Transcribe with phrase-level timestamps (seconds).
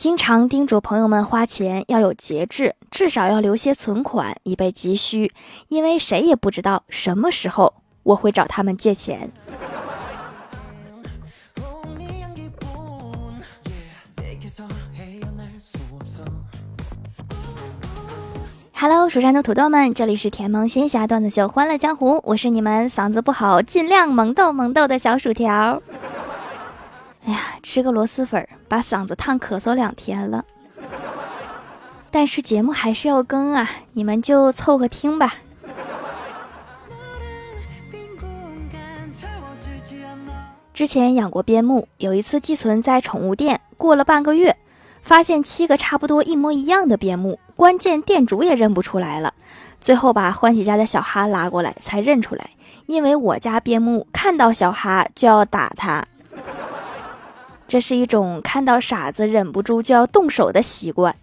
[0.00, 5.30] 经常叮嘱朋友们花钱要有节制，至少要留些存款以备急需，
[5.68, 7.74] 因为谁也不知道什么时候
[8.04, 9.30] 我会找他们借钱。
[18.72, 25.82] Hello，蜀山的土豆们，这里是甜萌仙侠段子秀《欢乐江湖》，我是你们嗓子不好尽量萌豆萌豆的小薯条。
[27.26, 30.44] 哎呀，吃个螺蛳粉把嗓子烫咳嗽两天了，
[32.10, 35.34] 但是节目还是要更啊，你们就凑合听吧。
[40.72, 44.56] 之前养过边牧，有一次寄存在宠物店，过了半个月，
[45.02, 49.34] 发现七个差不多一模一样的边牧，关键店主也认不出来了。
[49.78, 52.48] 最后把欢喜家的小哈拉过来才认出来，
[52.86, 56.02] 因为我家边牧看到小哈就要打他。
[57.70, 61.14] 这是一种看到傻子忍不住就要动手的习惯。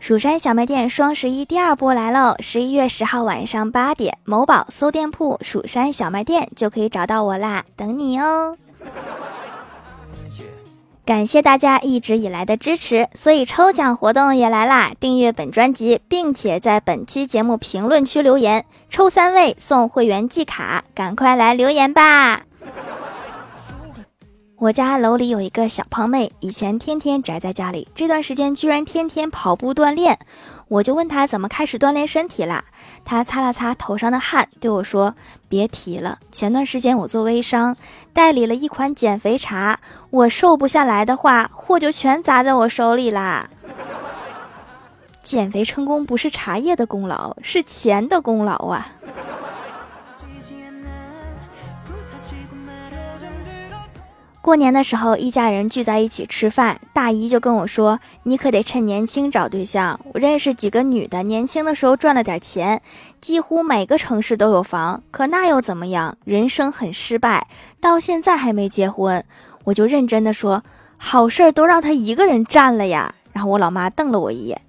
[0.00, 2.34] 蜀山小卖店双十一第二波来喽！
[2.40, 8.56] 十一月十号晚上八点，某宝搜店铺“蜀山小卖店”就可以找到我啦，等你哦。
[11.04, 14.92] 感谢大家一直以来的支持，所以抽奖活动也来啦！
[14.98, 22.40] 订阅本专辑，并且在本期节目评论区留言，抽三位送会员季卡，赶快来留言吧！
[24.56, 30.18] 我家楼里有一个小胖妹，以前天天宅在家里，这段时间居然天天跑步锻炼。
[30.68, 32.64] 我就问她怎么开始锻炼身体啦？
[33.04, 35.14] 他擦了擦头上的汗，对我说
[35.48, 37.76] ：“别提了，前段时间我做微商，
[38.12, 39.78] 代理了一款减肥茶，
[40.10, 43.48] 我瘦不下来的话，货就全砸在我手里啦。
[45.22, 48.88] 减肥成功不是茶叶的功劳，是钱的功劳啊。”
[54.44, 59.98] 过年的时候，一家人聚在一起吃饭，大姨就跟我说：“你可得趁年轻找对象。
[60.12, 62.82] 我认识几个女的，年轻的时候赚了点钱，
[63.22, 66.18] 几乎每个城市都有房，可那又怎么样？
[66.26, 67.46] 人生很失败，
[67.80, 69.24] 到现在还没结婚。”
[69.64, 70.62] 我就认真的说
[70.98, 74.60] ：“好事儿都让他一个人占了呀。”然后我老妈瞪了我一眼：“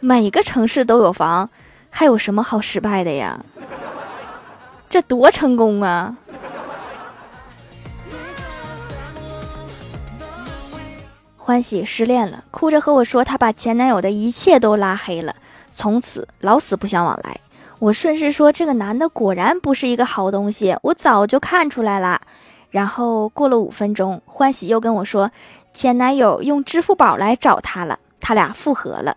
[0.00, 1.50] 每个城市都有房，
[1.90, 3.38] 还有什么好失败的呀？
[4.88, 6.16] 这多成功啊！”
[11.48, 15.34] 欢喜失恋了，哭着和我说，她把前男友的一切都拉黑了，
[15.70, 17.40] 从此老死不相往来。
[17.78, 22.20] 我顺势说，这个男的果然不是一个好东西，我早就看出来了。
[22.68, 25.30] 然后过了五分钟，欢喜又跟我说，
[25.72, 29.16] 前男友用支付宝来找她了，他俩复合了。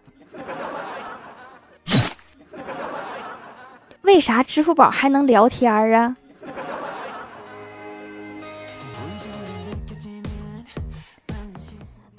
[4.03, 6.15] 为啥支付宝还能聊天啊？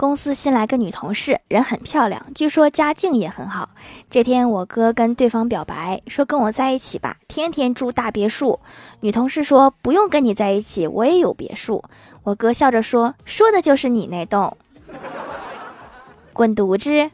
[0.03, 3.69] 公司新来个女同事，人很漂亮，据说家境也很好。
[4.09, 8.59] 这天我哥跟对方表白，说跟我在一起吧，天天住大别墅。
[8.99, 11.81] 女同事说不用跟你在一起，我也有别墅。
[12.23, 14.57] 我哥笑着说，说的就是你那栋，
[16.33, 17.09] 滚犊子！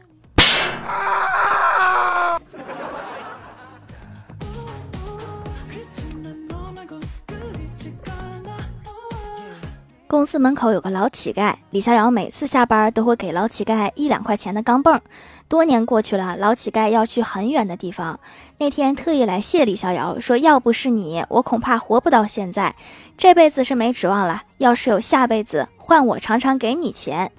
[10.10, 14.98] 公司门口有个老乞丐，李逍遥每次下班都会给老乞丐一两块钱的钢镚。
[15.46, 18.18] 多年过去了，老乞丐要去很远的地方，
[18.58, 22.74] 那天特意来谢李逍遥，说要不是你，我恐怕活不到现在，
[23.16, 24.42] 这辈子是没指望了。
[24.58, 27.30] 要是有下辈子，换我常常给你钱。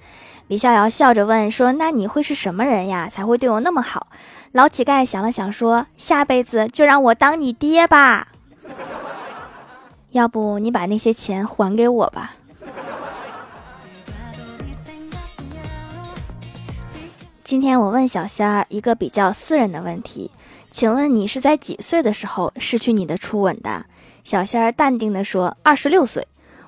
[0.48, 3.06] 李逍遥笑着问说：“那你会是什么人呀？
[3.06, 4.06] 才会对我那么好？”
[4.52, 8.28] 老乞丐想了想说：“下辈子就让我当你爹吧。
[10.12, 12.36] 要不你把那些钱还给我吧。”
[17.52, 20.30] 今天我问小仙儿一个比较私人的问题，
[20.70, 23.84] 请问你是在几岁的时候失去你的初吻的？
[24.24, 26.26] 小仙儿淡定的说：“二十六岁。”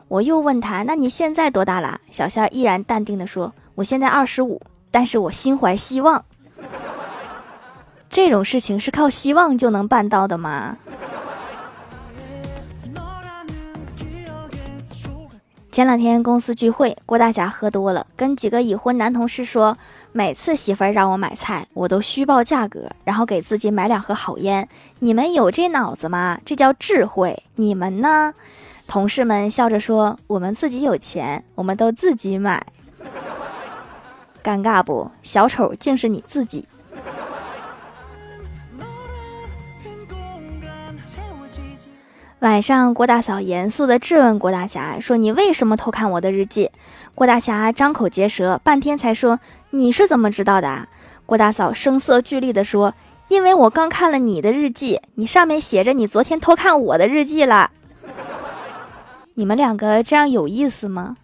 [0.08, 4.60] 我又问他：“那你现在多大了？”小仙儿依然淡定的说：“我现在二十五，
[4.90, 6.22] 但是我心怀希望。”
[8.10, 10.76] 这种事情是靠希望就能办到的吗？
[15.72, 19.76] 前两天公司聚会，郭大侠喝多了，跟几个已婚男同事说，
[20.16, 24.68] 每次媳妇儿让我买菜，我都虚报价格，然后给自己买两盒好烟。
[25.00, 26.38] 你们有这脑子吗？
[26.44, 27.42] 这叫智慧。
[27.56, 28.32] 你们呢？
[28.86, 32.64] 同事们笑着说，我们自己有钱，我们都自己买。
[34.40, 35.10] 尴尬不？
[35.24, 36.68] 小丑竟是你自己。
[42.38, 46.70] 晚上，郭大嫂严肃地质问郭大侠说：“你为什么偷看我的日记？”
[47.16, 49.40] 郭大侠张口结舌，半天才说
[49.74, 50.88] ：“你是怎么知道的？”
[51.26, 52.94] 郭大嫂声色俱厉地说
[53.28, 57.70] ：“因为我刚看了你的日记，你上面写着你昨天偷看我的日记了。
[59.34, 61.16] 你们两个这样有意思吗？”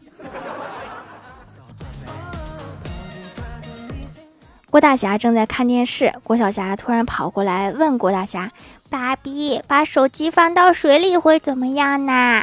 [4.70, 8.50] 郭大侠正在看电视，郭小霞突然跑过来问郭大侠。
[8.88, 12.42] 爸比，把手机放到水里会怎么样呢？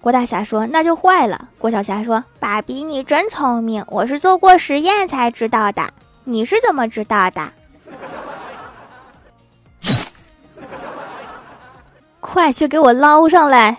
[0.00, 5.82] 郭大侠说：“那就坏了。”郭小霞说：“爸比，你真聪明，我是做过实验才知道的。
[6.24, 7.52] 你是怎么知道的？”
[12.20, 13.78] 快去给我捞上来！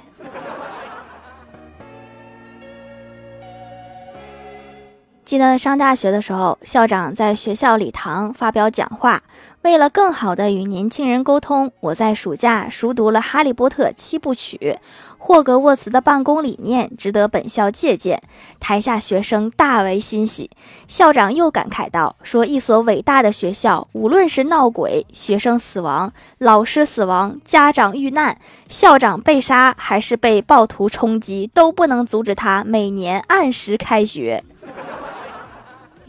[5.30, 9.22] 记得上大学的时候，校长在学校礼堂发表讲话。
[9.62, 14.76] 为了更好地与年轻人沟通，我在暑假熟读了《哈利波特》七部曲，
[15.20, 18.20] 霍格沃茨的办公理念值得本校借鉴。
[18.60, 20.50] 台下学生大为欣喜。
[20.88, 28.36] 校长又感慨道：“说一所伟大的学校，无论是闹鬼、学生死亡、老师死亡、家长遇难、
[28.68, 34.44] 校长被杀，还是被暴徒冲击，都不能阻止他每年按时开学。”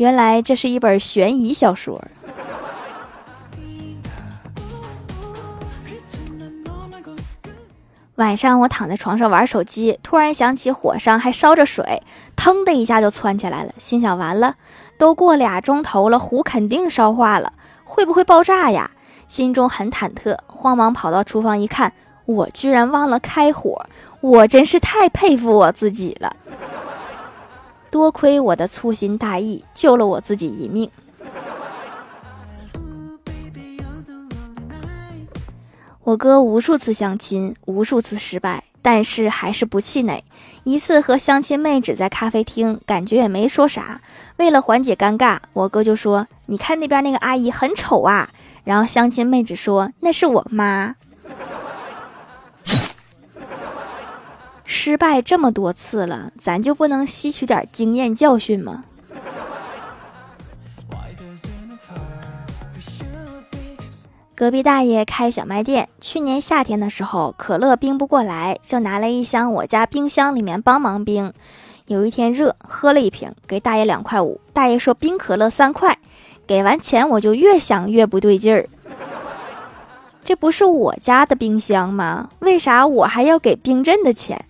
[0.00, 2.02] 原来这是一本悬疑小说。
[8.14, 12.02] 晚上我躺在床上玩手机，突然想起火上还烧着水，
[12.34, 13.74] 腾的一下就窜起来了。
[13.76, 14.54] 心想完了，
[14.96, 17.52] 都过俩钟头了，壶肯定烧化了，
[17.84, 18.90] 会不会爆炸呀？
[19.28, 21.92] 心中很忐忑，慌忙跑到厨房一看，
[22.24, 23.84] 我居然忘了开火，
[24.22, 26.34] 我真是太佩服我自己了。
[27.90, 30.90] 多亏我的粗心大意，救了我自己一命。
[36.04, 40.24] 我哥无数次相亲，无数次失败，但是还是不气馁。
[40.64, 44.00] 一次和相亲妹纸在咖啡厅，感觉也没说啥。
[44.36, 48.30] 为了缓解尴尬，我哥就说：“你看那边那个阿姨很丑啊。”
[48.64, 50.96] 然后相亲妹纸说：“那是我妈。”
[54.72, 58.84] 失败这么多次了，咱就不能吸取点经验教训吗？
[64.36, 71.32] 隔壁大爷开小卖店，去年夏天的时候，可乐冰不过来，就拿了一箱我家冰箱里面帮忙冰。
[71.86, 74.40] 有一天热，喝了一瓶，给大爷两块五。
[74.52, 75.98] 大爷说冰可乐三块，
[76.46, 78.68] 给完钱我就越想越不对劲儿。
[80.24, 82.30] 这不是我家的冰箱吗？
[82.38, 84.44] 为啥我还要给冰镇的钱？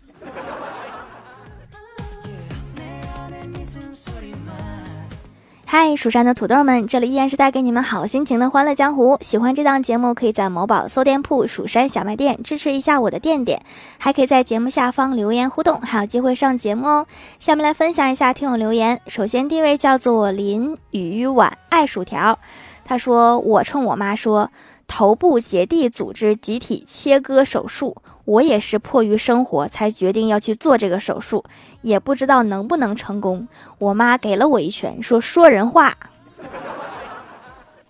[5.66, 9.16] 嗨，蜀山的土豆们，这里依然是带给你们好心情的欢乐江湖。
[9.20, 13.62] 喜欢这档节目，可以在某宝搜店铺“蜀山小卖店”支持一下我的店店，
[13.96, 17.06] 还可以在节目下方留言互动，还有机会上节目哦。
[17.38, 19.00] 下面来分享一下听友留言。
[19.06, 22.36] 首先，第一位叫做林雨晚爱薯条，
[22.84, 24.50] 他说：“我冲我妈说，
[24.90, 27.96] 头部结缔组织集体切割手术。”
[28.26, 31.44] 我也是迫于生活才决定要去做这个手术，
[31.82, 33.48] 也不知道能不能成功。
[33.78, 35.92] 我妈给了我一拳，说：“说人话。”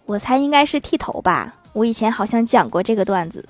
[0.07, 1.57] 我猜应该是剃头吧。
[1.75, 3.47] 我以前好像讲过这个段子。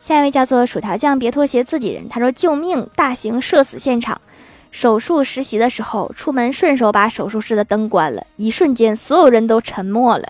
[0.00, 2.08] 下一位叫做薯条酱，别拖鞋，自己人。
[2.08, 2.90] 他说：“救命！
[2.94, 4.20] 大型社死现场，
[4.70, 10.24] 手术实习的时候，出门顺手把手术室的灯关了，一瞬间，所有人都沉默了。”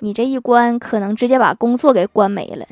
[0.00, 2.66] 你这一关，可能直接把工作给关没了。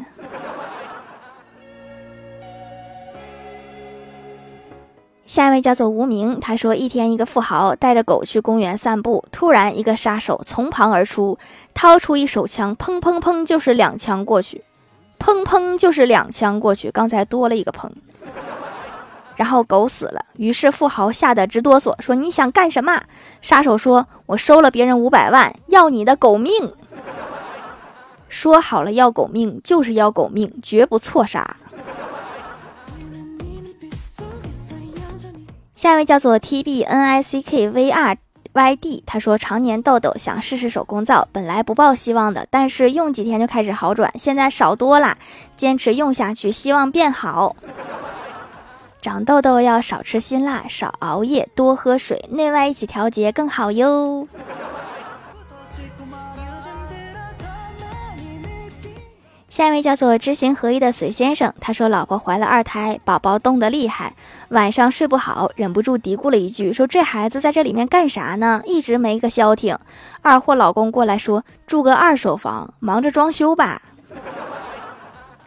[5.25, 11.39] 下一位叫做无名，他说：一天，一个富豪带着狗去公园散步，突然一个杀手从旁而出，
[11.73, 14.63] 掏出一手枪，砰砰砰，就是两枪过去，
[15.19, 17.89] 砰砰就是两枪过去，刚才多了一个砰。
[19.43, 23.03] 然后狗死了，于是富豪吓得直哆嗦，说：“你想干什么？”
[23.43, 26.73] 杀手说：“我收了别人五百万，要你的狗命。”
[28.31, 31.57] 说好了要狗命，就是要狗命，绝不错杀。
[35.75, 38.17] 下一位叫做 T B N I C K V R
[38.53, 45.19] Y D，他说常年痘痘，想试试手工皂，本来不抱希望的，但是用几天就开始好转，现在少多了，
[45.57, 47.57] 坚持用下去，希望变好。
[49.03, 54.29] 长痘痘要少吃辛辣，少熬夜，多喝水，内外一起调节更好哟。
[59.51, 64.15] 下一位叫做知行合一的隋先生，他说老婆怀了二胎，宝宝冻得厉害，
[64.51, 68.63] 晚上睡不好，忍不住嘀咕了一句，说这孩子在这里面干啥呢？
[68.65, 69.77] 一直没个消停。
[70.23, 73.83] 二货老公过来说住个二手房，忙着装修吧。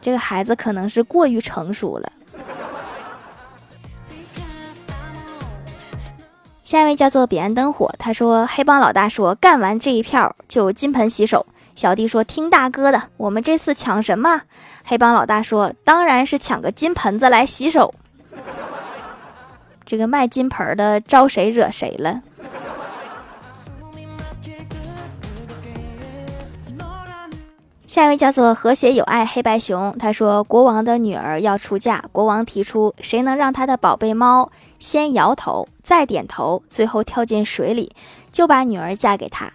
[0.01, 2.11] 这个孩子可能是过于成熟了。
[6.65, 11.45] 下一位叫做彼岸灯火，他说黑帮老大说干完这一票就金盆洗手。
[11.75, 14.41] 小弟说：“听大哥的，我们这次抢什么？”
[14.83, 17.93] 黑帮老大说：“当然是抢个金盆子来洗手。”
[19.85, 22.23] 这个卖金盆的招谁惹谁了？
[27.95, 37.93] 下一位叫做和谐友爱黑白熊，他说：“国王的女儿要出嫁，国王提出，谁能让他的宝贝猫先摇头，再点头，最后跳进水里，
[38.33, 39.49] 就把女儿嫁给他。”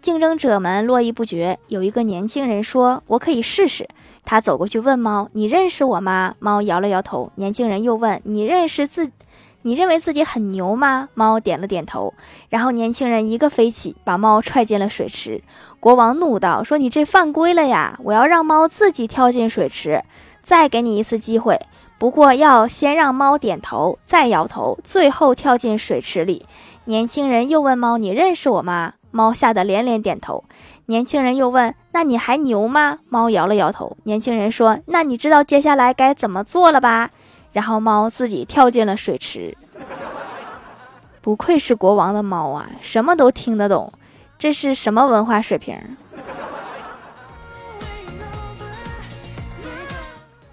[0.00, 1.58] 竞争者们络绎不绝。
[1.68, 3.86] 有一个年轻人说：“我可以试试。”
[4.24, 7.30] 他走过去问猫：“你认识我吗？”猫摇了摇头。
[7.34, 9.10] 年轻人又问：“你认识自？
[9.62, 12.14] 你认为自己很牛吗？”猫点了点头。
[12.48, 15.42] 然后年轻人一个飞起，把猫踹进了水池。
[15.80, 17.98] 国王怒道：“说你这犯规了呀！
[18.04, 20.02] 我要让猫自己跳进水池。
[20.42, 21.60] 再给你一次机会，
[21.98, 26.44] 不过要先让猫点头，再摇头，最后跳进水池里。”
[26.86, 30.42] 年轻人又问猫：“你认识我吗？”猫吓得连连点头，
[30.86, 33.96] 年轻人又问：“那你还牛吗？”猫摇了摇头。
[34.04, 37.10] 年轻人说：“那你知道接下来该怎么做了吧？”
[37.52, 39.56] 然后猫自己跳进了水池。
[41.20, 43.92] 不愧是国王的猫啊，什么都听得懂，
[44.38, 45.78] 这是什么文化水平？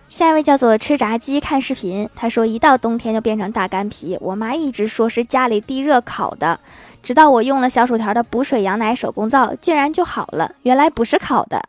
[0.07, 6.59] 下一位叫做吃炸鸡看视频，他说一到冬天就变成大干皮，我妈一直说是家里地热烤的。
[7.01, 10.53] 直到我用了小薯条的补水羊奶手工皂，竟然就好了。
[10.63, 11.63] 原来不是烤的，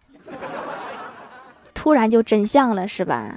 [1.72, 3.36] 突然就真相了，是吧？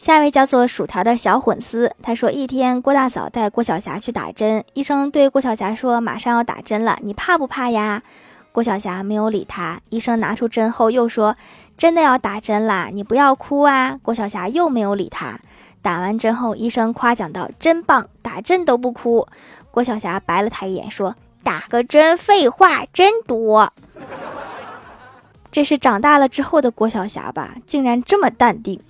[0.00, 8.02] 下一位叫做薯条的小混丝，他说：一天，郭大嫂带郭晓霞去打针，医生对郭晓霞说：“马上要打针了，你怕不怕呀？”
[8.50, 9.78] 郭晓霞没有理他。
[9.90, 11.36] 医生拿出针后又说
[11.76, 15.38] ：“真的要打针啦，你不要哭啊。”郭晓霞又没有理他。
[15.82, 19.28] 打完针后，医生夸奖道：“真棒，打针都不哭。”
[19.70, 21.14] 郭晓霞白了他一眼，说
[21.44, 23.70] ：“打个针，废话真多。”
[25.52, 27.56] 这是长大了之后的郭晓霞吧？
[27.66, 28.80] 竟然这么淡定。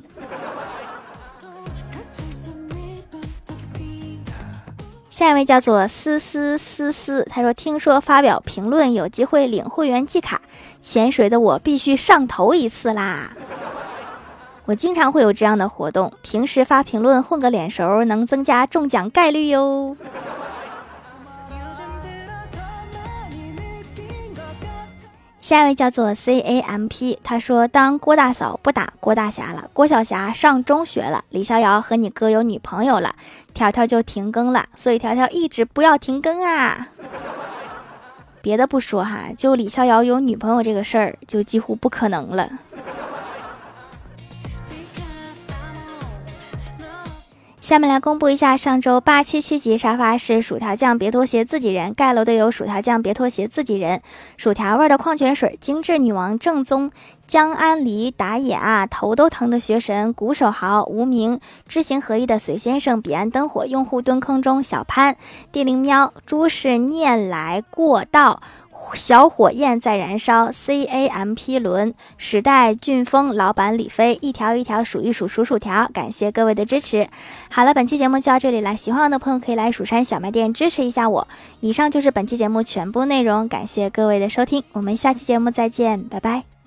[5.21, 10.41] 下一位叫做思思思思，他说：“听说发表评论有机会领会员季卡，
[10.81, 13.31] 潜水的我必须上头一次啦！”
[14.65, 19.95] 我经常会有这样的活动，平时发评论混个脸熟，能增加中奖概率哟。
[25.50, 33.16] 下一位叫做 C A M P，他说：“当郭大嫂不打郭大侠了，郭晓霞上中学了，李逍遥和你哥有女朋友了，
[33.52, 36.87] 条条就停更了，所以条条一直不要停更啊。
[38.40, 42.49] 别的不说哈，就李逍遥有女朋友这个事儿，就几乎不可能了。”
[47.61, 54.00] 下面来公布一下上周八七七级沙发是薯条酱别拖鞋自己人盖楼的有薯条酱别拖鞋自己人，
[54.38, 56.90] 薯条味的矿泉水，精致女王正宗
[57.26, 61.38] 江安梨打野啊，头都疼的学神鼓手豪无名
[61.69, 65.17] 知行合一的隋先生彼岸灯火用户蹲坑中小潘
[65.52, 68.40] 地灵喵诸事念来过道。
[68.94, 77.08] 小火焰在燃烧，C A M P 轮时代俊峰老板李飞一条一条数一数数数条，感谢各位的支持。
[77.50, 81.28] 好了，本期节目就到这里了，喜欢我的朋友可以来蜀山小卖店支持一下我。
[81.60, 86.60] 以上就是本期节目全部内容，感谢各位的收听，我们下期节目再见，拜拜。